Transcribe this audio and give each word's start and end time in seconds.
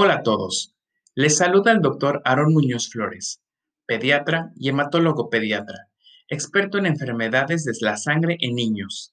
Hola 0.00 0.14
a 0.14 0.22
todos. 0.22 0.76
Les 1.16 1.38
saluda 1.38 1.72
el 1.72 1.80
doctor 1.80 2.22
Aaron 2.24 2.52
Muñoz 2.52 2.88
Flores, 2.88 3.42
pediatra 3.84 4.52
y 4.54 4.68
hematólogo 4.68 5.28
pediatra, 5.28 5.88
experto 6.28 6.78
en 6.78 6.86
enfermedades 6.86 7.64
de 7.64 7.72
la 7.80 7.96
sangre 7.96 8.36
en 8.38 8.54
niños. 8.54 9.12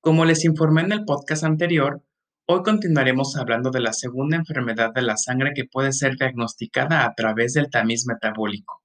Como 0.00 0.24
les 0.24 0.46
informé 0.46 0.80
en 0.80 0.92
el 0.92 1.04
podcast 1.04 1.44
anterior, 1.44 2.02
hoy 2.46 2.62
continuaremos 2.62 3.36
hablando 3.36 3.70
de 3.70 3.80
la 3.80 3.92
segunda 3.92 4.38
enfermedad 4.38 4.94
de 4.94 5.02
la 5.02 5.18
sangre 5.18 5.52
que 5.54 5.66
puede 5.70 5.92
ser 5.92 6.16
diagnosticada 6.16 7.04
a 7.04 7.12
través 7.14 7.52
del 7.52 7.68
tamiz 7.68 8.06
metabólico. 8.06 8.82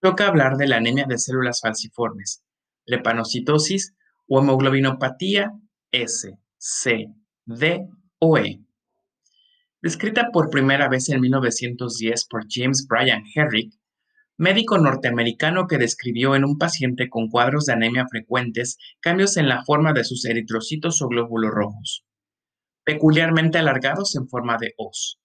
Toca 0.00 0.26
hablar 0.26 0.56
de 0.56 0.66
la 0.66 0.78
anemia 0.78 1.06
de 1.08 1.16
células 1.16 1.60
falciformes, 1.60 2.42
lepanocitosis 2.86 3.94
o 4.26 4.40
hemoglobinopatía 4.40 5.52
S, 5.92 6.36
C, 6.58 7.06
D 7.44 7.86
o 8.18 8.36
E. 8.36 8.65
Descrita 9.86 10.30
por 10.32 10.50
primera 10.50 10.88
vez 10.88 11.08
en 11.10 11.20
1910 11.20 12.26
por 12.26 12.46
James 12.50 12.88
Bryan 12.88 13.22
Herrick, 13.32 13.72
médico 14.36 14.78
norteamericano 14.78 15.68
que 15.68 15.78
describió 15.78 16.34
en 16.34 16.44
un 16.44 16.58
paciente 16.58 17.08
con 17.08 17.28
cuadros 17.28 17.66
de 17.66 17.74
anemia 17.74 18.04
frecuentes 18.10 18.78
cambios 18.98 19.36
en 19.36 19.48
la 19.48 19.64
forma 19.64 19.92
de 19.92 20.02
sus 20.02 20.24
eritrocitos 20.24 21.00
o 21.02 21.06
glóbulos 21.06 21.52
rojos, 21.52 22.04
peculiarmente 22.82 23.58
alargados 23.58 24.16
en 24.16 24.26
forma 24.26 24.56
de 24.58 24.74
hoz. 24.76 25.20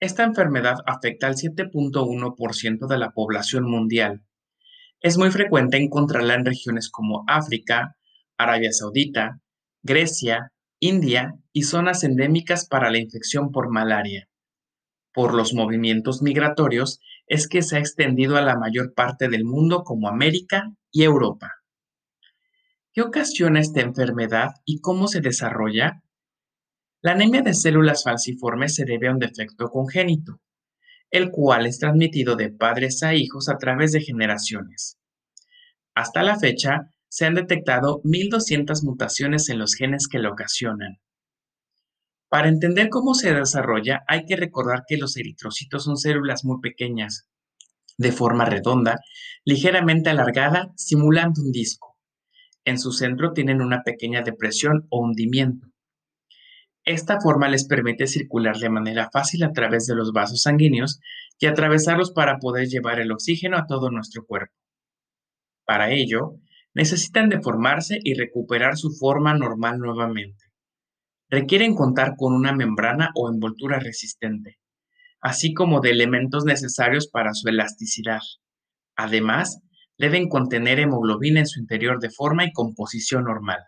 Esta 0.00 0.24
enfermedad 0.24 0.76
afecta 0.86 1.26
al 1.26 1.34
7.1% 1.34 2.86
de 2.86 2.96
la 2.96 3.10
población 3.10 3.70
mundial. 3.70 4.24
Es 4.98 5.18
muy 5.18 5.30
frecuente 5.30 5.76
encontrarla 5.76 6.36
en 6.36 6.46
regiones 6.46 6.88
como 6.88 7.22
África, 7.26 7.98
Arabia 8.38 8.72
Saudita, 8.72 9.42
Grecia, 9.82 10.52
India 10.84 11.38
y 11.52 11.62
zonas 11.62 12.02
endémicas 12.02 12.66
para 12.66 12.90
la 12.90 12.98
infección 12.98 13.52
por 13.52 13.70
malaria. 13.70 14.28
Por 15.14 15.32
los 15.32 15.54
movimientos 15.54 16.22
migratorios 16.22 16.98
es 17.28 17.46
que 17.46 17.62
se 17.62 17.76
ha 17.76 17.78
extendido 17.78 18.36
a 18.36 18.42
la 18.42 18.58
mayor 18.58 18.92
parte 18.92 19.28
del 19.28 19.44
mundo 19.44 19.84
como 19.84 20.08
América 20.08 20.74
y 20.90 21.04
Europa. 21.04 21.52
¿Qué 22.92 23.00
ocasiona 23.00 23.60
esta 23.60 23.80
enfermedad 23.80 24.56
y 24.64 24.80
cómo 24.80 25.06
se 25.06 25.20
desarrolla? 25.20 26.02
La 27.00 27.12
anemia 27.12 27.42
de 27.42 27.54
células 27.54 28.02
falciformes 28.02 28.74
se 28.74 28.84
debe 28.84 29.06
a 29.06 29.12
un 29.12 29.20
defecto 29.20 29.68
congénito, 29.68 30.40
el 31.12 31.30
cual 31.30 31.66
es 31.66 31.78
transmitido 31.78 32.34
de 32.34 32.50
padres 32.50 33.04
a 33.04 33.14
hijos 33.14 33.48
a 33.48 33.56
través 33.56 33.92
de 33.92 34.00
generaciones. 34.00 34.98
Hasta 35.94 36.24
la 36.24 36.40
fecha, 36.40 36.91
se 37.12 37.26
han 37.26 37.34
detectado 37.34 38.00
1.200 38.04 38.84
mutaciones 38.84 39.50
en 39.50 39.58
los 39.58 39.74
genes 39.74 40.08
que 40.08 40.18
lo 40.18 40.32
ocasionan. 40.32 40.98
Para 42.30 42.48
entender 42.48 42.88
cómo 42.88 43.12
se 43.12 43.34
desarrolla, 43.34 44.02
hay 44.08 44.24
que 44.24 44.34
recordar 44.34 44.84
que 44.88 44.96
los 44.96 45.18
eritrocitos 45.18 45.84
son 45.84 45.98
células 45.98 46.42
muy 46.46 46.62
pequeñas, 46.62 47.28
de 47.98 48.12
forma 48.12 48.46
redonda, 48.46 48.98
ligeramente 49.44 50.08
alargada, 50.08 50.72
simulando 50.74 51.42
un 51.42 51.52
disco. 51.52 51.98
En 52.64 52.78
su 52.78 52.92
centro 52.92 53.34
tienen 53.34 53.60
una 53.60 53.82
pequeña 53.82 54.22
depresión 54.22 54.86
o 54.88 55.02
hundimiento. 55.02 55.68
Esta 56.86 57.20
forma 57.20 57.50
les 57.50 57.66
permite 57.66 58.06
circular 58.06 58.56
de 58.56 58.70
manera 58.70 59.10
fácil 59.12 59.44
a 59.44 59.52
través 59.52 59.86
de 59.86 59.94
los 59.94 60.12
vasos 60.14 60.40
sanguíneos 60.40 60.98
y 61.38 61.44
atravesarlos 61.44 62.12
para 62.12 62.38
poder 62.38 62.68
llevar 62.68 63.00
el 63.00 63.12
oxígeno 63.12 63.58
a 63.58 63.66
todo 63.66 63.90
nuestro 63.90 64.24
cuerpo. 64.24 64.54
Para 65.66 65.90
ello, 65.92 66.38
necesitan 66.74 67.28
deformarse 67.28 67.98
y 68.02 68.14
recuperar 68.14 68.76
su 68.76 68.90
forma 68.90 69.34
normal 69.34 69.78
nuevamente. 69.78 70.46
Requieren 71.28 71.74
contar 71.74 72.14
con 72.16 72.34
una 72.34 72.52
membrana 72.52 73.10
o 73.14 73.30
envoltura 73.30 73.78
resistente, 73.78 74.58
así 75.20 75.54
como 75.54 75.80
de 75.80 75.90
elementos 75.90 76.44
necesarios 76.44 77.08
para 77.08 77.32
su 77.34 77.48
elasticidad. 77.48 78.20
Además, 78.96 79.60
deben 79.98 80.28
contener 80.28 80.78
hemoglobina 80.78 81.40
en 81.40 81.46
su 81.46 81.60
interior 81.60 82.00
de 82.00 82.10
forma 82.10 82.44
y 82.44 82.52
composición 82.52 83.24
normal. 83.24 83.60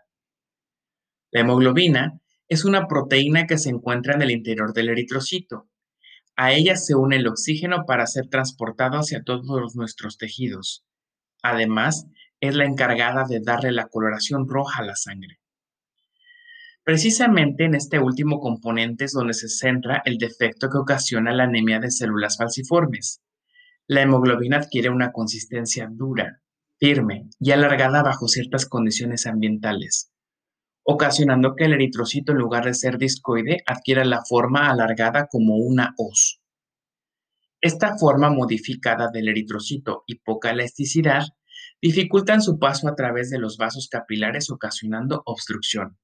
La 1.31 1.41
hemoglobina 1.41 2.19
es 2.47 2.65
una 2.65 2.87
proteína 2.87 3.47
que 3.47 3.57
se 3.57 3.69
encuentra 3.69 4.13
en 4.13 4.21
el 4.21 4.31
interior 4.31 4.73
del 4.73 4.89
eritrocito. 4.89 5.67
A 6.35 6.51
ella 6.51 6.75
se 6.75 6.95
une 6.95 7.15
el 7.15 7.27
oxígeno 7.27 7.85
para 7.85 8.05
ser 8.05 8.27
transportado 8.27 8.97
hacia 8.97 9.23
todos 9.23 9.75
nuestros 9.75 10.17
tejidos. 10.17 10.85
Además, 11.41 12.07
es 12.39 12.55
la 12.55 12.65
encargada 12.65 13.25
de 13.27 13.39
darle 13.41 13.71
la 13.71 13.87
coloración 13.87 14.47
roja 14.47 14.81
a 14.81 14.85
la 14.85 14.95
sangre. 14.95 15.39
Precisamente 16.83 17.65
en 17.65 17.73
este 17.73 17.99
último 17.99 18.39
componente 18.39 19.05
es 19.05 19.13
donde 19.13 19.33
se 19.33 19.49
centra 19.49 20.03
el 20.05 20.19
defecto 20.19 20.69
que 20.69 20.77
ocasiona 20.77 21.33
la 21.33 21.45
anemia 21.45 21.79
de 21.79 21.89
células 21.89 22.37
falciformes. 22.37 23.23
La 23.87 24.03
hemoglobina 24.03 24.57
adquiere 24.57 24.89
una 24.89 25.11
consistencia 25.11 25.89
dura, 25.91 26.41
firme 26.77 27.29
y 27.39 27.51
alargada 27.51 28.03
bajo 28.03 28.27
ciertas 28.27 28.67
condiciones 28.67 29.25
ambientales, 29.25 30.11
ocasionando 30.83 31.55
que 31.55 31.65
el 31.65 31.73
eritrocito 31.73 32.33
en 32.33 32.37
lugar 32.37 32.65
de 32.65 32.75
ser 32.75 32.99
discoide 32.99 33.63
adquiera 33.65 34.05
la 34.05 34.21
forma 34.23 34.69
alargada 34.69 35.27
como 35.27 35.55
una 35.55 35.95
hoz. 35.97 36.39
Esta 37.61 37.97
forma 37.97 38.29
modificada 38.29 39.09
del 39.11 39.29
eritrocito 39.29 40.03
y 40.05 40.19
poca 40.19 40.51
elasticidad 40.51 41.23
dificultan 41.85 42.41
su 42.41 42.57
paso 42.57 42.87
a 42.87 42.95
través 42.95 43.29
de 43.29 43.37
los 43.37 43.57
vasos 43.57 43.89
capilares 43.89 44.49
ocasionando 44.49 45.21
obstrucción. 45.23 45.99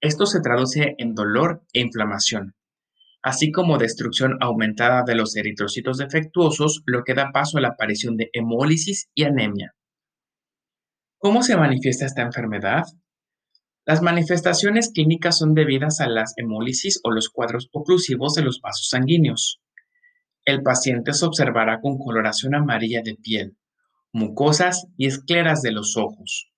Esto 0.00 0.26
se 0.26 0.40
traduce 0.40 0.96
en 0.98 1.14
dolor 1.14 1.62
e 1.72 1.78
inflamación, 1.78 2.56
así 3.22 3.52
como 3.52 3.78
destrucción 3.78 4.38
aumentada 4.40 5.04
de 5.04 5.14
los 5.14 5.36
eritrocitos 5.36 5.98
defectuosos, 5.98 6.82
lo 6.84 7.04
que 7.04 7.14
da 7.14 7.30
paso 7.32 7.58
a 7.58 7.60
la 7.60 7.68
aparición 7.68 8.16
de 8.16 8.28
hemólisis 8.32 9.08
y 9.14 9.22
anemia. 9.22 9.76
¿Cómo 11.18 11.44
se 11.44 11.56
manifiesta 11.56 12.04
esta 12.04 12.22
enfermedad? 12.22 12.82
Las 13.86 14.02
manifestaciones 14.02 14.90
clínicas 14.92 15.38
son 15.38 15.54
debidas 15.54 16.00
a 16.00 16.08
las 16.08 16.34
hemólisis 16.36 16.98
o 17.04 17.12
los 17.12 17.28
cuadros 17.28 17.68
oclusivos 17.70 18.34
de 18.34 18.42
los 18.42 18.60
vasos 18.60 18.88
sanguíneos. 18.88 19.60
El 20.44 20.64
paciente 20.64 21.12
se 21.12 21.24
observará 21.24 21.80
con 21.80 21.98
coloración 21.98 22.56
amarilla 22.56 23.02
de 23.02 23.14
piel, 23.14 23.56
mucosas 24.12 24.86
y 24.96 25.06
escleras 25.06 25.62
de 25.62 25.72
los 25.72 25.96
ojos. 25.96 26.50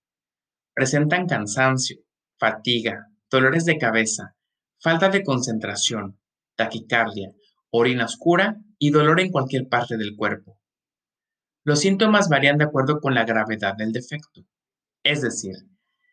Presentan 0.74 1.26
cansancio, 1.26 1.98
fatiga, 2.38 3.08
dolores 3.30 3.64
de 3.64 3.78
cabeza, 3.78 4.36
falta 4.78 5.08
de 5.08 5.22
concentración, 5.22 6.18
taquicardia, 6.56 7.32
orina 7.70 8.04
oscura 8.04 8.56
y 8.78 8.90
dolor 8.90 9.20
en 9.20 9.30
cualquier 9.30 9.68
parte 9.68 9.96
del 9.96 10.16
cuerpo. 10.16 10.58
Los 11.64 11.80
síntomas 11.80 12.28
varían 12.28 12.56
de 12.56 12.64
acuerdo 12.64 13.00
con 13.00 13.14
la 13.14 13.24
gravedad 13.24 13.74
del 13.76 13.92
defecto. 13.92 14.46
Es 15.02 15.20
decir, 15.20 15.54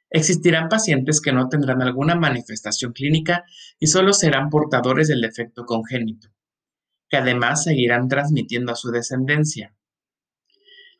existirán 0.09 0.69
pacientes 0.69 1.21
que 1.21 1.31
no 1.31 1.47
tendrán 1.47 1.81
alguna 1.81 2.15
manifestación 2.15 2.93
clínica 2.93 3.45
y 3.79 3.87
solo 3.87 4.13
serán 4.13 4.49
portadores 4.49 5.07
del 5.07 5.21
defecto 5.21 5.65
congénito, 5.65 6.29
que 7.09 7.17
además 7.17 7.63
seguirán 7.63 8.07
transmitiendo 8.09 8.71
a 8.71 8.75
su 8.75 8.91
descendencia, 8.91 9.76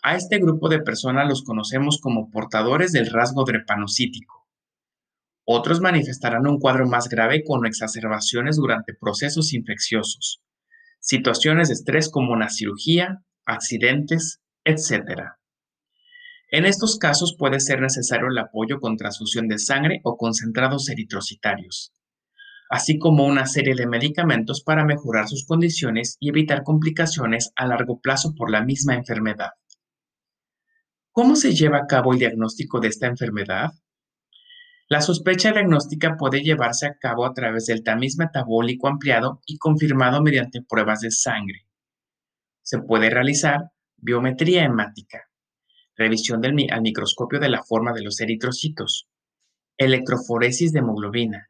a 0.08 0.16
este 0.16 0.38
grupo 0.38 0.70
de 0.70 0.80
personas 0.80 1.28
los 1.28 1.44
conocemos 1.44 2.00
como 2.00 2.32
portadores 2.32 2.94
del 2.94 3.08
rasgo 3.08 3.44
drepanocítico. 3.44 4.48
Otros 5.44 5.82
manifestarán 5.82 6.48
un 6.48 6.60
cuadro 6.60 6.88
más 6.88 7.10
grave 7.10 7.44
con 7.44 7.66
exacerbaciones 7.66 8.56
durante 8.56 8.94
procesos 8.94 9.52
infecciosos, 9.52 10.42
situaciones 11.02 11.68
de 11.68 11.74
estrés 11.74 12.10
como 12.10 12.32
una 12.32 12.50
cirugía, 12.50 13.22
accidentes, 13.46 14.40
etc. 14.64 15.34
En 16.52 16.66
estos 16.66 16.98
casos 16.98 17.36
puede 17.38 17.60
ser 17.60 17.82
necesario 17.82 18.28
el 18.30 18.38
apoyo 18.38 18.80
con 18.80 18.96
transfusión 18.96 19.50
de 19.50 19.60
sangre 19.60 20.00
o 20.06 20.16
concentrados 20.16 20.88
eritrocitarios, 20.88 21.92
así 22.70 22.98
como 22.98 23.26
una 23.26 23.46
serie 23.46 23.76
de 23.76 23.88
medicamentos 23.88 24.64
para 24.64 24.86
mejorar 24.86 25.28
sus 25.28 25.46
condiciones 25.46 26.16
y 26.22 26.30
evitar 26.30 26.64
complicaciones 26.64 27.52
a 27.58 27.68
largo 27.68 28.00
plazo 28.00 28.36
por 28.36 28.50
la 28.50 28.64
misma 28.64 28.96
enfermedad. 28.96 29.50
¿Cómo 31.18 31.36
se 31.36 31.56
lleva 31.56 31.80
a 31.80 31.88
cabo 31.88 32.14
el 32.14 32.20
diagnóstico 32.20 32.80
de 32.80 32.90
esta 32.90 33.08
enfermedad? 33.08 33.72
La 34.88 35.02
sospecha 35.02 35.52
diagnóstica 35.52 36.16
puede 36.16 36.44
llevarse 36.44 36.86
a 36.86 36.96
cabo 37.00 37.26
a 37.26 37.34
través 37.34 37.66
del 37.66 37.82
tamiz 37.82 38.20
metabólico 38.20 38.88
ampliado 38.88 39.42
y 39.48 39.58
confirmado 39.58 40.22
mediante 40.22 40.62
pruebas 40.62 41.00
de 41.00 41.10
sangre. 41.10 41.66
Se 42.62 42.78
puede 42.78 43.10
realizar 43.10 43.72
biometría 43.96 44.64
hemática, 44.64 45.24
revisión 45.96 46.46
al 46.46 46.82
microscopio 46.84 47.40
de 47.40 47.50
la 47.50 47.64
forma 47.64 47.94
de 47.94 48.04
los 48.04 48.22
eritrocitos, 48.22 49.10
electroforesis 49.76 50.72
de 50.72 50.82
hemoglobina, 50.82 51.50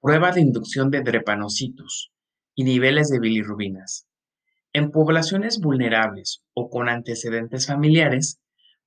prueba 0.00 0.30
de 0.30 0.42
inducción 0.42 0.92
de 0.92 1.02
drepanocitos 1.02 2.12
y 2.54 2.62
niveles 2.62 3.08
de 3.08 3.18
bilirrubinas. 3.18 4.06
En 4.72 4.92
poblaciones 4.92 5.58
vulnerables 5.58 6.44
o 6.54 6.70
con 6.70 6.88
antecedentes 6.88 7.66
familiares, 7.66 8.41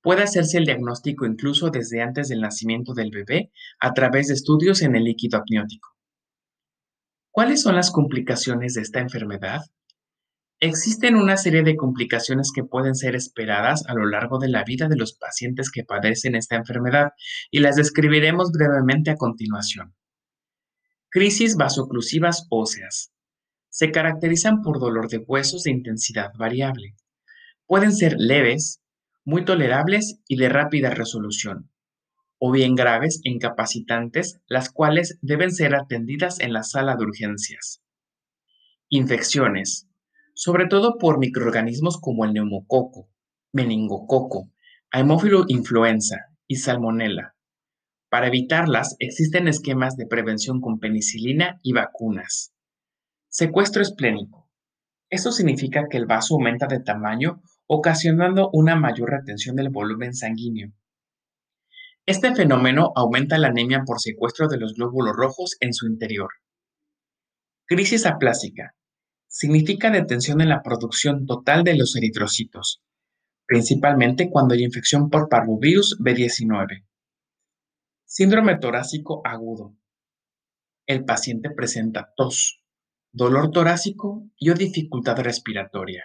Puede 0.06 0.22
hacerse 0.22 0.58
el 0.58 0.66
diagnóstico 0.66 1.26
incluso 1.26 1.70
desde 1.70 2.00
antes 2.00 2.28
del 2.28 2.40
nacimiento 2.40 2.94
del 2.94 3.10
bebé 3.10 3.50
a 3.80 3.92
través 3.92 4.28
de 4.28 4.34
estudios 4.34 4.82
en 4.82 4.94
el 4.94 5.02
líquido 5.02 5.36
amniótico. 5.36 5.96
¿Cuáles 7.32 7.62
son 7.62 7.74
las 7.74 7.90
complicaciones 7.90 8.74
de 8.74 8.82
esta 8.82 9.00
enfermedad? 9.00 9.62
Existen 10.60 11.16
una 11.16 11.36
serie 11.36 11.64
de 11.64 11.74
complicaciones 11.74 12.52
que 12.54 12.62
pueden 12.62 12.94
ser 12.94 13.16
esperadas 13.16 13.84
a 13.88 13.94
lo 13.94 14.06
largo 14.06 14.38
de 14.38 14.46
la 14.46 14.62
vida 14.62 14.86
de 14.86 14.94
los 14.94 15.14
pacientes 15.14 15.72
que 15.72 15.82
padecen 15.82 16.36
esta 16.36 16.54
enfermedad 16.54 17.10
y 17.50 17.58
las 17.58 17.74
describiremos 17.74 18.52
brevemente 18.52 19.10
a 19.10 19.16
continuación. 19.16 19.92
Crisis 21.08 21.56
vasoclusivas 21.56 22.46
óseas. 22.48 23.12
Se 23.70 23.90
caracterizan 23.90 24.62
por 24.62 24.78
dolor 24.78 25.08
de 25.08 25.18
huesos 25.18 25.64
de 25.64 25.72
intensidad 25.72 26.30
variable. 26.38 26.94
Pueden 27.66 27.92
ser 27.92 28.14
leves, 28.16 28.80
muy 29.26 29.44
tolerables 29.44 30.22
y 30.26 30.36
de 30.36 30.48
rápida 30.48 30.88
resolución, 30.88 31.70
o 32.38 32.50
bien 32.50 32.74
graves 32.74 33.20
e 33.24 33.30
incapacitantes, 33.30 34.40
las 34.46 34.70
cuales 34.70 35.18
deben 35.20 35.52
ser 35.52 35.74
atendidas 35.74 36.40
en 36.40 36.54
la 36.54 36.62
sala 36.62 36.96
de 36.96 37.04
urgencias. 37.04 37.82
Infecciones 38.88 39.86
sobre 40.36 40.66
todo 40.66 40.98
por 40.98 41.18
microorganismos 41.18 41.98
como 41.98 42.26
el 42.26 42.34
neumococo, 42.34 43.08
meningococo, 43.52 44.50
haemófilo 44.90 45.46
influenza 45.48 46.26
y 46.46 46.56
salmonella. 46.56 47.34
Para 48.10 48.26
evitarlas, 48.26 48.96
existen 48.98 49.48
esquemas 49.48 49.96
de 49.96 50.06
prevención 50.06 50.60
con 50.60 50.78
penicilina 50.78 51.58
y 51.62 51.72
vacunas. 51.72 52.52
Secuestro 53.28 53.80
esplénico. 53.80 54.50
Esto 55.08 55.32
significa 55.32 55.86
que 55.88 55.96
el 55.96 56.04
vaso 56.04 56.34
aumenta 56.34 56.66
de 56.66 56.80
tamaño, 56.80 57.40
ocasionando 57.66 58.50
una 58.52 58.76
mayor 58.76 59.10
retención 59.10 59.56
del 59.56 59.70
volumen 59.70 60.14
sanguíneo. 60.14 60.72
Este 62.06 62.34
fenómeno 62.34 62.92
aumenta 62.94 63.38
la 63.38 63.48
anemia 63.48 63.82
por 63.84 64.00
secuestro 64.00 64.46
de 64.46 64.58
los 64.58 64.74
glóbulos 64.74 65.16
rojos 65.16 65.56
en 65.60 65.74
su 65.74 65.86
interior. 65.86 66.30
Crisis 67.66 68.06
aplásica 68.06 68.76
significa 69.26 69.90
detención 69.90 70.40
en 70.40 70.48
la 70.48 70.62
producción 70.62 71.26
total 71.26 71.64
de 71.64 71.76
los 71.76 71.96
eritrocitos, 71.96 72.80
principalmente 73.44 74.30
cuando 74.30 74.54
hay 74.54 74.62
infección 74.62 75.10
por 75.10 75.28
parvovirus 75.28 75.98
B19. 75.98 76.86
Síndrome 78.04 78.58
torácico 78.58 79.20
agudo. 79.24 79.76
El 80.86 81.04
paciente 81.04 81.50
presenta 81.50 82.12
tos, 82.16 82.62
dolor 83.12 83.50
torácico 83.50 84.30
y 84.36 84.50
o 84.50 84.54
dificultad 84.54 85.18
respiratoria. 85.18 86.04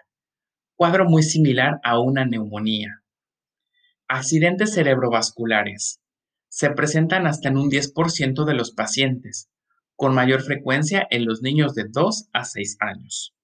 Cuadro 0.81 1.07
muy 1.07 1.22
similar 1.22 1.80
a 1.83 2.00
una 2.00 2.25
neumonía. 2.25 3.04
Accidentes 4.07 4.74
cerebrovasculares. 4.74 6.01
Se 6.50 6.72
presentan 6.72 7.28
hasta 7.28 7.50
en 7.50 7.57
un 7.57 7.69
10% 7.69 8.45
de 8.45 8.54
los 8.56 8.72
pacientes, 8.72 9.51
con 9.95 10.16
mayor 10.16 10.42
frecuencia 10.42 11.06
en 11.12 11.28
los 11.28 11.44
niños 11.44 11.75
de 11.75 11.83
2 11.88 12.30
a 12.33 12.45
6 12.45 12.78
años. 12.80 13.36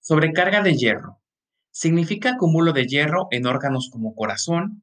Sobrecarga 0.00 0.62
de 0.62 0.74
hierro. 0.74 1.20
Significa 1.72 2.30
acúmulo 2.30 2.72
de 2.72 2.86
hierro 2.86 3.28
en 3.32 3.44
órganos 3.44 3.90
como 3.92 4.14
corazón, 4.14 4.82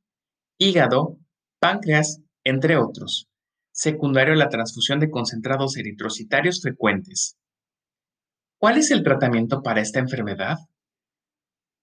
hígado, 0.59 1.18
páncreas, 1.59 2.21
entre 2.44 2.77
otros. 2.77 3.31
Secundario 3.71 4.35
a 4.35 4.38
la 4.38 4.50
transfusión 4.50 5.00
de 5.00 5.09
concentrados 5.09 5.75
eritrocitarios 5.75 6.62
frecuentes. 6.62 7.39
¿Cuál 8.59 8.77
es 8.77 8.92
el 8.92 9.01
tratamiento 9.01 9.63
para 9.63 9.81
esta 9.81 9.97
enfermedad? 9.97 10.59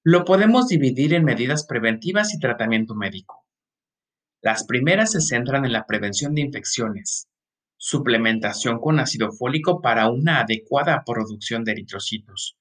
Lo 0.09 0.25
podemos 0.25 0.69
dividir 0.69 1.15
en 1.15 1.25
medidas 1.25 1.67
preventivas 1.67 2.33
y 2.33 2.39
tratamiento 2.39 2.95
médico. 2.95 3.45
Las 4.41 4.65
primeras 4.65 5.11
se 5.11 5.21
centran 5.21 5.65
en 5.65 5.73
la 5.73 5.85
prevención 5.85 6.33
de 6.33 6.43
infecciones, 6.43 7.27
suplementación 7.77 8.79
con 8.79 9.01
ácido 9.01 9.33
fólico 9.33 9.83
para 9.83 10.09
una 10.09 10.43
adecuada 10.43 11.03
producción 11.05 11.65
de 11.65 11.73
eritrocitos, 11.73 12.57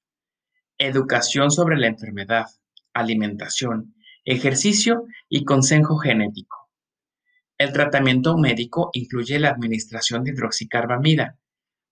educación 0.76 1.52
sobre 1.52 1.76
la 1.76 1.86
enfermedad, 1.86 2.46
alimentación, 2.92 3.94
ejercicio 4.24 5.04
y 5.28 5.44
consejo 5.44 5.98
genético. 5.98 6.68
El 7.58 7.72
tratamiento 7.72 8.36
médico 8.36 8.90
incluye 8.92 9.38
la 9.38 9.50
administración 9.50 10.24
de 10.24 10.32
hidroxicarbamida, 10.32 11.38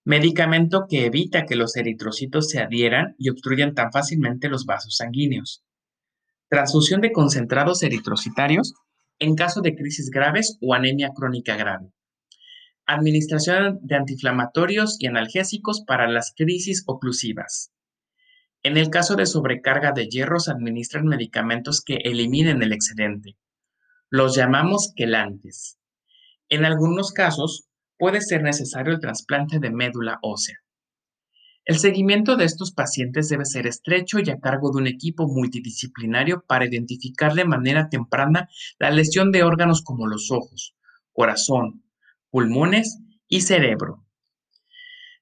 medicamento 0.05 0.87
que 0.89 1.07
evita 1.07 1.47
que 1.47 1.57
los 1.57 1.77
eritrocitos 1.77 2.51
se 2.51 2.61
adhieran 2.61 3.15
y 3.19 3.31
obstruyan 3.31 3.75
tan 3.75 3.91
fácilmente 3.91 4.49
los 4.49 4.67
vasos 4.67 4.97
sanguíneos. 4.97 5.65
Transfusión 6.49 7.01
de 7.01 7.13
concentrados 7.13 7.83
eritrocitarios 7.83 8.75
en 9.19 9.35
caso 9.35 9.63
de 9.63 9.75
crisis 9.75 10.11
graves 10.11 10.59
o 10.61 10.75
anemia 10.75 11.11
crónica 11.15 11.57
grave 11.57 11.95
Administración 12.87 13.79
de 13.81 13.97
antiinflamatorios 13.97 14.97
y 15.01 15.07
analgésicos 15.07 15.83
para 15.87 16.07
las 16.07 16.35
crisis 16.37 16.85
oclusivas. 16.87 17.73
En 18.63 18.77
el 18.77 18.91
caso 18.91 19.17
de 19.17 19.25
sobrecarga 19.25 19.93
de 19.93 20.07
hierro 20.07 20.39
se 20.39 20.51
administran 20.51 21.07
medicamentos 21.07 21.83
que 21.83 21.97
eliminen 22.05 22.63
el 22.63 22.75
excedente. 22.75 23.39
Los 24.11 24.37
llamamos 24.37 24.93
quelantes. 24.95 25.79
En 26.51 26.67
algunos 26.67 27.13
casos 27.13 27.69
puede 27.99 28.21
ser 28.21 28.43
necesario 28.43 28.93
el 28.93 29.01
trasplante 29.01 29.59
de 29.59 29.71
médula 29.71 30.19
ósea. 30.23 30.59
El 31.67 31.79
seguimiento 31.79 32.37
de 32.37 32.45
estos 32.45 32.73
pacientes 32.73 33.31
debe 33.31 33.47
ser 33.47 33.67
estrecho 33.67 34.19
y 34.19 34.29
a 34.29 34.39
cargo 34.39 34.71
de 34.71 34.83
un 34.83 34.87
equipo 34.87 35.27
multidisciplinario 35.27 36.45
para 36.47 36.67
identificar 36.67 37.33
de 37.33 37.47
manera 37.47 37.89
temprana 37.89 38.51
la 38.79 38.91
lesión 38.91 39.33
de 39.33 39.45
órganos 39.45 39.83
como 39.83 40.07
los 40.07 40.31
ojos, 40.31 40.75
corazón, 41.13 41.83
pulmones 42.29 42.99
y 43.29 43.41
cerebro. 43.41 44.05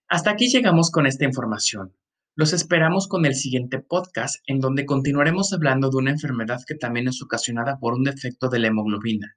Hasta 0.08 0.30
aquí 0.30 0.48
llegamos 0.48 0.90
con 0.90 1.06
esta 1.06 1.24
información. 1.24 1.94
Los 2.34 2.52
esperamos 2.52 3.06
con 3.06 3.24
el 3.24 3.34
siguiente 3.34 3.78
podcast 3.78 4.42
en 4.46 4.58
donde 4.58 4.84
continuaremos 4.84 5.52
hablando 5.52 5.90
de 5.90 5.98
una 5.98 6.10
enfermedad 6.10 6.60
que 6.66 6.74
también 6.74 7.06
es 7.06 7.22
ocasionada 7.22 7.78
por 7.78 7.94
un 7.94 8.04
defecto 8.04 8.48
de 8.48 8.58
la 8.58 8.68
hemoglobina, 8.68 9.36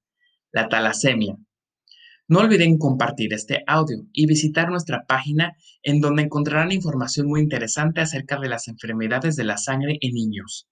la 0.52 0.70
talasemia. 0.70 1.36
No 2.28 2.40
olviden 2.40 2.80
compartir 2.80 3.34
este 3.34 3.64
audio 3.68 3.98
y 4.12 4.26
visitar 4.26 4.70
nuestra 4.70 5.06
página 5.08 5.56
en 5.84 6.02
donde 6.02 6.24
encontrarán 6.24 6.72
información 6.72 7.28
muy 7.28 7.40
interesante 7.40 8.02
acerca 8.02 8.40
de 8.40 8.50
las 8.50 8.68
enfermedades 8.68 9.36
de 9.36 9.44
la 9.44 9.58
sangre 9.58 10.00
en 10.02 10.14
niños. 10.14 10.68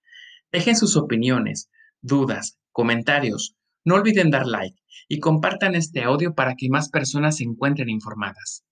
Dejen 0.52 0.76
sus 0.76 0.98
opiniones, 0.98 1.70
dudas, 2.02 2.58
comentarios, 2.72 3.56
no 3.86 3.96
olviden 3.96 4.32
dar 4.32 4.48
like 4.48 4.82
y 5.08 5.20
compartan 5.20 5.76
este 5.76 6.02
audio 6.02 6.34
para 6.34 6.56
que 6.56 6.70
más 6.70 6.90
personas 6.90 7.38
se 7.38 7.44
encuentren 7.44 7.90
informadas. 7.90 8.66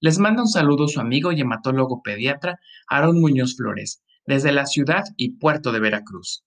Les 0.00 0.18
manda 0.18 0.42
un 0.42 0.48
saludo 0.48 0.88
su 0.88 0.98
amigo 0.98 1.30
y 1.30 1.40
hematólogo 1.40 2.02
pediatra 2.02 2.58
Aaron 2.88 3.20
Muñoz 3.20 3.54
Flores, 3.56 4.02
desde 4.26 4.50
la 4.50 4.66
ciudad 4.66 5.04
y 5.16 5.36
puerto 5.36 5.70
de 5.70 5.78
Veracruz. 5.78 6.44